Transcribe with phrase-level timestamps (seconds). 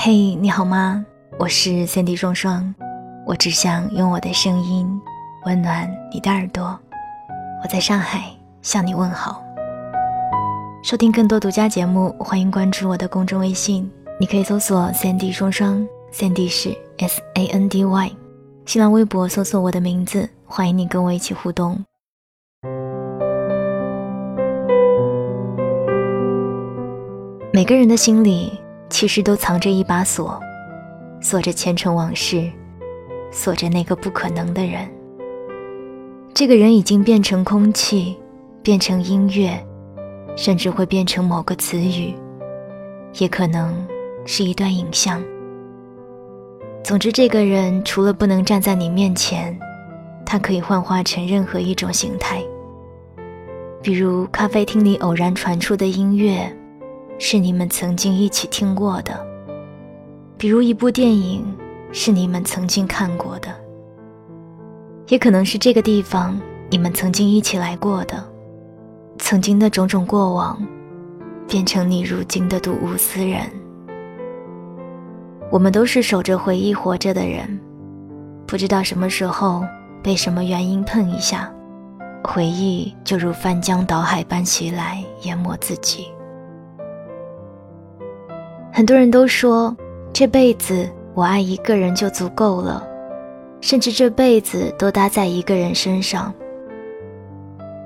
[0.00, 1.04] 嘿，你好吗？
[1.40, 2.72] 我是三 D 双双，
[3.26, 4.88] 我只想用我的声音
[5.44, 6.78] 温暖你的耳朵。
[7.64, 8.30] 我在上海
[8.62, 9.42] 向你问好。
[10.84, 13.90] 收听更多独家节目，欢迎关注我的公众微信，
[14.20, 18.12] 你可以搜索三 D 双双，三 D 是 S A N D Y。
[18.66, 21.84] 新浪微博搜索我的名字，欢迎你跟我一起互动。
[27.52, 30.40] 每个人的心里其实都藏着一把锁，
[31.20, 32.50] 锁着前尘往事，
[33.30, 34.88] 锁着那个不可能的人。
[36.34, 38.16] 这个人已经变成空气，
[38.62, 39.58] 变成音乐，
[40.36, 42.14] 甚至会变成某个词语，
[43.18, 43.74] 也可能
[44.24, 45.22] 是一段影像。
[46.82, 49.58] 总之，这个人除了不能站在你面前，
[50.24, 52.42] 他可以幻化成任何一种形态，
[53.82, 56.50] 比如咖啡厅里偶然传出的音乐。
[57.18, 59.26] 是你们曾经一起听过的，
[60.36, 61.44] 比如一部电影，
[61.90, 63.48] 是你们曾经看过的，
[65.08, 68.24] 也可能是这个地方你们曾经一起来过的，
[69.18, 70.64] 曾经的种种过往，
[71.48, 73.40] 变成你如今的睹物思人。
[75.50, 77.58] 我们都是守着回忆活着的人，
[78.46, 79.64] 不知道什么时候
[80.02, 81.52] 被什么原因碰一下，
[82.22, 86.06] 回忆就如翻江倒海般袭来，淹没自己。
[88.78, 89.76] 很多人都说，
[90.12, 92.86] 这辈子我爱一个人就足够了，
[93.60, 96.32] 甚至这辈子都搭在一个人身上。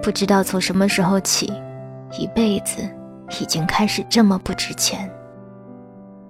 [0.00, 1.52] 不知道从什么时候起，
[2.16, 2.88] 一辈子
[3.40, 5.10] 已经开始这么不值钱，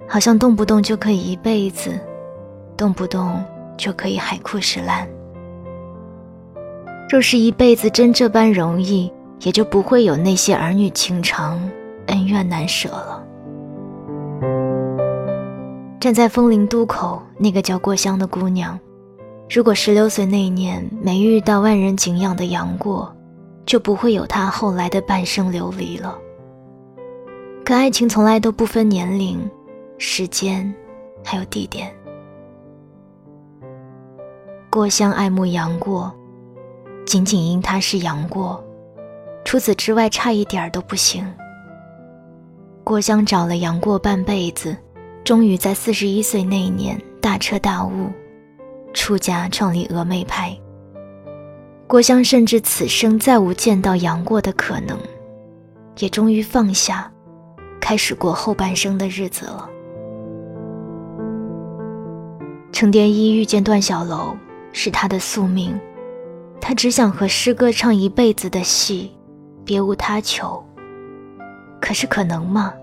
[0.08, 1.90] 好像动不动就可以一辈子，
[2.78, 3.44] 动不动
[3.76, 5.06] 就可以海枯石烂。
[7.10, 9.12] 若是一辈子真这般容易，
[9.42, 11.60] 也就不会有那些儿女情长、
[12.06, 13.22] 恩怨难舍了。
[15.98, 18.78] 站在枫林渡口，那个叫过香的姑娘，
[19.50, 23.12] 如果十六岁那年没遇到万人敬仰的杨过，
[23.64, 26.16] 就不会有她后来的半生流离了。
[27.64, 29.40] 可爱情从来都不分年龄、
[29.98, 30.72] 时间，
[31.24, 31.92] 还有地点。
[34.70, 36.14] 过香爱慕杨过，
[37.04, 38.62] 仅仅因他是杨过，
[39.44, 41.26] 除此之外差一点都不行。
[42.86, 44.76] 郭襄找了杨过半辈子。
[45.24, 48.12] 终于在四十一岁那一年大彻大悟，
[48.94, 50.56] 出家创立峨眉派。
[51.88, 54.96] 郭襄甚至此生再无见到杨过的可能，
[55.98, 57.10] 也终于放下，
[57.80, 59.68] 开始过后半生的日子了。
[62.70, 64.36] 程蝶衣遇见段小楼
[64.72, 65.76] 是他的宿命，
[66.60, 69.10] 他只想和师哥唱一辈子的戏，
[69.64, 70.64] 别无他求。
[71.86, 72.74] 可是可能吗？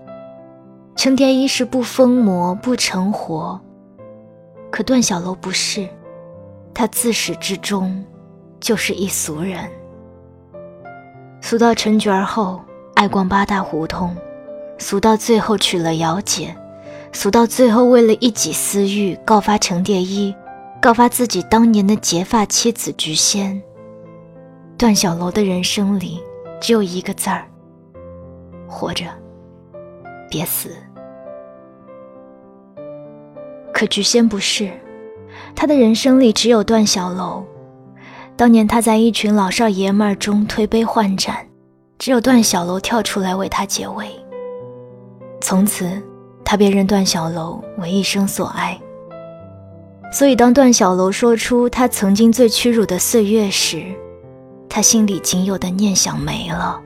[0.96, 3.60] 程蝶衣是不疯魔不成活，
[4.70, 5.86] 可段小楼不是，
[6.72, 8.02] 他自始至终
[8.60, 9.70] 就是一俗人。
[11.42, 12.58] 俗到成角后
[12.94, 14.16] 爱逛八大胡同，
[14.78, 16.56] 俗到最后娶了姚姐，
[17.12, 20.34] 俗到最后为了一己私欲告发程蝶衣，
[20.80, 23.62] 告发自己当年的结发妻子菊仙。
[24.78, 26.22] 段小楼的人生里
[26.58, 27.44] 只有一个字儿：
[28.74, 29.06] 活着。
[30.28, 30.70] 别死。
[33.72, 34.70] 可菊仙不是，
[35.54, 37.44] 他的人生里只有段小楼。
[38.36, 41.46] 当年他在一群老少爷们儿中推杯换盏，
[41.98, 44.08] 只有段小楼跳出来为他解围。
[45.40, 46.02] 从此，
[46.44, 48.78] 他便认段小楼为一生所爱。
[50.12, 53.84] 所以，当段小楼说出他曾经最屈辱的岁月时，
[54.68, 56.80] 他心里仅有的念想没了，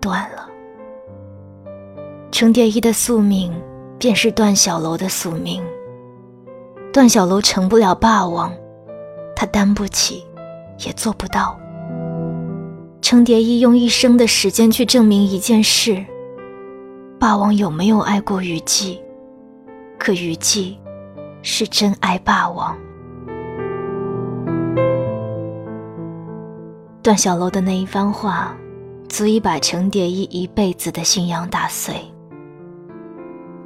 [0.00, 0.49] 断了。
[2.40, 3.52] 程蝶衣的宿命，
[3.98, 5.62] 便是段小楼的宿命。
[6.90, 8.50] 段小楼成不了霸王，
[9.36, 10.24] 他担不起，
[10.78, 11.54] 也做不到。
[13.02, 16.02] 程蝶衣用一生的时间去证明一件事：
[17.18, 18.98] 霸王有没有爱过虞姬？
[19.98, 20.78] 可虞姬，
[21.42, 22.74] 是真爱霸王。
[27.02, 28.56] 段小楼的那一番话，
[29.10, 31.96] 足以把程蝶衣一辈子的信仰打碎。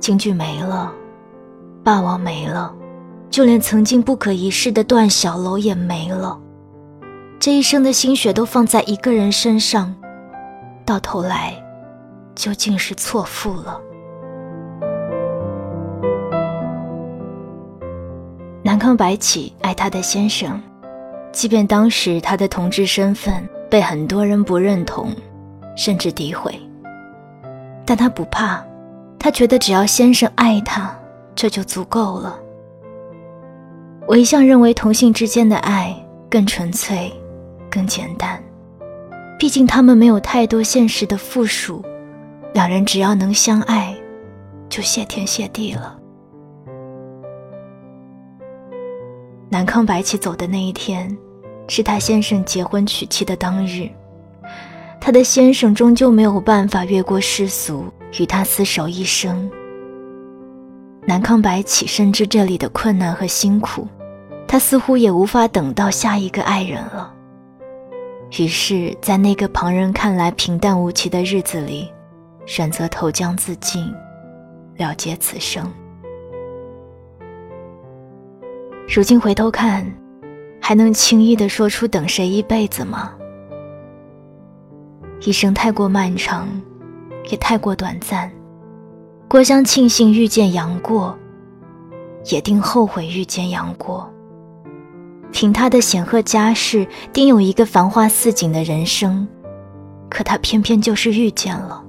[0.04, 0.92] 京剧没了，
[1.82, 2.70] 霸王没了，
[3.30, 6.38] 就连曾经不可一世的段小楼也没了。
[7.40, 9.94] 这一生的心血都放在一个人身上，
[10.84, 11.54] 到头来，
[12.34, 13.80] 究竟是错付了。
[18.62, 20.60] 南康白起爱他的先生，
[21.32, 23.32] 即便当时他的同志身份
[23.70, 25.08] 被很多人不认同，
[25.74, 26.60] 甚至诋毁，
[27.86, 28.62] 但他不怕。
[29.24, 30.94] 他觉得只要先生爱他，
[31.34, 32.38] 这就足够了。
[34.06, 35.96] 我一向认为同性之间的爱
[36.28, 37.10] 更纯粹、
[37.70, 38.38] 更简单，
[39.38, 41.82] 毕竟他们没有太多现实的附属，
[42.52, 43.96] 两人只要能相爱，
[44.68, 45.98] 就谢天谢地了。
[49.48, 51.16] 南康白起走的那一天，
[51.66, 53.88] 是他先生结婚娶妻的当日。
[55.00, 57.86] 他的先生终究没有办法越过世俗，
[58.18, 59.50] 与他厮守一生。
[61.06, 63.86] 南康白起深知这里的困难和辛苦，
[64.48, 67.12] 他似乎也无法等到下一个爱人了。
[68.38, 71.88] 于是，在那个旁人看来平淡无奇的日子里，
[72.46, 73.92] 选择投江自尽，
[74.76, 75.70] 了结此生。
[78.88, 79.84] 如今回头看，
[80.60, 83.12] 还能轻易地说出等谁一辈子吗？
[85.20, 86.48] 一生太过漫长，
[87.30, 88.30] 也太过短暂。
[89.28, 91.16] 郭襄庆幸遇见杨过，
[92.26, 94.08] 也定后悔遇见杨过。
[95.32, 99.26] 凭他的显赫家世，定有一个繁花似锦的人生，
[100.08, 101.82] 可他偏偏就是遇见了。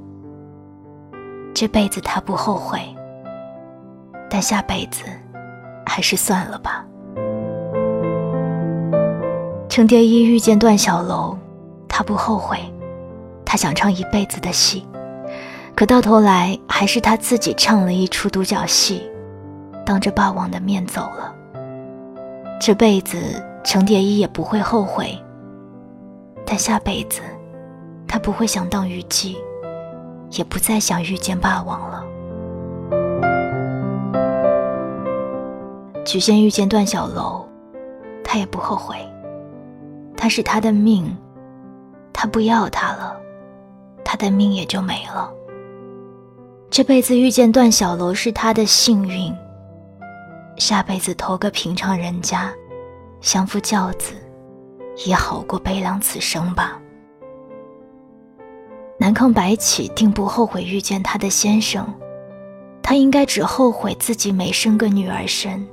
[1.54, 2.80] 这辈子他不后悔，
[4.30, 5.04] 但下辈子
[5.86, 6.84] 还是算了吧。
[9.70, 11.38] 程蝶衣遇见段小楼，
[11.88, 12.58] 他不后悔。
[13.46, 14.84] 他想唱一辈子的戏，
[15.76, 19.12] 可到头来还是他自己唱了一出独角戏，
[19.86, 21.36] 当着霸王的面走了。
[22.62, 23.18] 这辈子
[23.62, 25.22] 程蝶衣也不会后悔，
[26.46, 27.22] 但下辈子
[28.08, 29.38] 他不会想当虞姬，
[30.32, 32.04] 也不再想遇见霸王了。
[36.06, 37.46] 许仙遇见段小楼，
[38.24, 38.96] 他也不后悔，
[40.16, 41.14] 他是他的命，
[42.14, 43.18] 他不要他了。
[44.06, 45.30] 他的命也就没了。
[46.70, 49.34] 这辈子遇见段小楼是他的幸运，
[50.58, 52.52] 下辈子投个平常人家，
[53.22, 54.14] 相夫教子，
[55.06, 56.80] 也好过悲凉此生吧。
[58.98, 61.88] 南康白起定不后悔遇见他的先生，
[62.82, 65.66] 他应该只后悔自己没生个女儿身，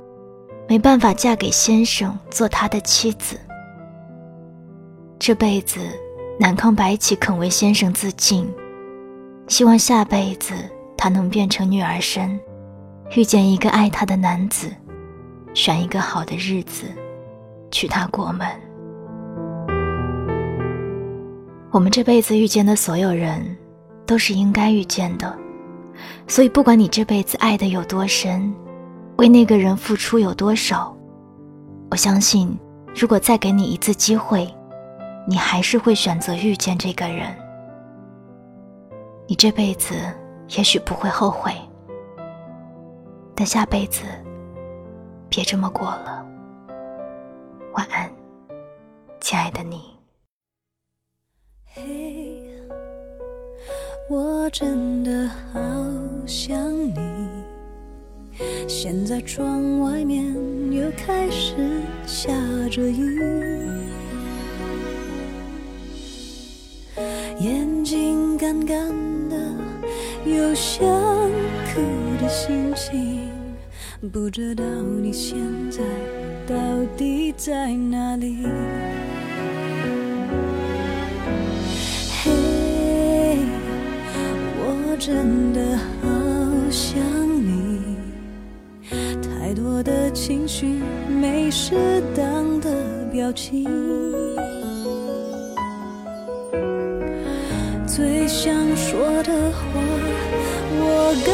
[0.69, 3.37] 没办法嫁给先生做他的妻子。
[5.19, 5.79] 这辈子。
[6.39, 8.51] 南康白起肯为先生自尽，
[9.47, 10.51] 希望下辈子
[11.03, 12.39] 他能变成女儿身，
[13.13, 14.69] 遇见一个爱他的男子，
[15.53, 16.85] 选一个好的日子，
[17.71, 18.47] 娶她过门。
[21.71, 23.43] 我们这辈子遇见的所有人，
[24.05, 25.37] 都是应该遇见的，
[26.25, 28.55] 所以不管你这辈子爱的有多深，
[29.17, 30.95] 为那个人付出有多少，
[31.91, 32.57] 我相信，
[32.95, 34.49] 如果再给你一次机会。
[35.27, 37.27] 你还是会选择遇见这个人，
[39.27, 39.95] 你这辈子
[40.49, 41.51] 也许不会后悔，
[43.35, 44.03] 但下辈子
[45.29, 46.23] 别这么过了。
[47.73, 48.11] 晚安，
[49.19, 49.81] 亲爱的你。
[51.65, 52.47] 嘿，
[54.09, 55.59] 我真的好
[56.27, 56.95] 想你。
[58.67, 60.23] 现在窗外面
[60.71, 62.31] 又开始下
[62.69, 63.19] 着雨。
[67.39, 69.12] 眼睛干干的，
[70.43, 70.85] 有想
[71.73, 71.81] 哭
[72.21, 73.29] 的心情，
[74.11, 74.63] 不知道
[75.01, 75.37] 你现
[75.71, 75.79] 在
[76.45, 76.53] 到
[76.97, 78.45] 底在哪里？
[82.21, 83.37] 嘿，
[84.59, 86.09] 我真的好
[86.69, 86.99] 想
[87.41, 87.95] 你，
[89.21, 92.69] 太多的情绪没适当的
[93.13, 93.63] 表情。
[97.95, 99.59] 最想说的话，
[100.79, 101.29] 我该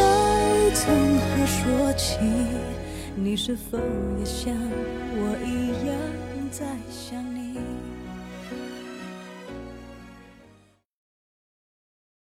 [0.75, 0.83] 从
[1.17, 2.19] 何说起？
[3.15, 3.77] 你是否
[4.19, 5.95] 也像我一样
[6.51, 7.28] 在想？